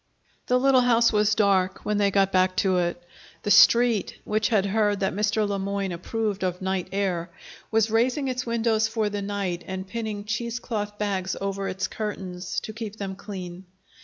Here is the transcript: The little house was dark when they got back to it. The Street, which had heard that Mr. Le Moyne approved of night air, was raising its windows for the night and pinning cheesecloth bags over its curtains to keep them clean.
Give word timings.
The 0.47 0.57
little 0.59 0.81
house 0.81 1.13
was 1.13 1.35
dark 1.35 1.85
when 1.85 1.99
they 1.99 2.09
got 2.09 2.31
back 2.31 2.55
to 2.55 2.77
it. 2.79 3.03
The 3.43 3.51
Street, 3.51 4.17
which 4.23 4.47
had 4.49 4.65
heard 4.65 4.99
that 4.99 5.13
Mr. 5.13 5.47
Le 5.47 5.59
Moyne 5.59 5.91
approved 5.91 6.43
of 6.43 6.59
night 6.59 6.87
air, 6.91 7.29
was 7.69 7.91
raising 7.91 8.27
its 8.27 8.43
windows 8.43 8.87
for 8.87 9.09
the 9.09 9.21
night 9.21 9.63
and 9.67 9.87
pinning 9.87 10.25
cheesecloth 10.25 10.97
bags 10.97 11.35
over 11.39 11.67
its 11.69 11.85
curtains 11.85 12.59
to 12.61 12.73
keep 12.73 12.95
them 12.95 13.15
clean. 13.15 13.65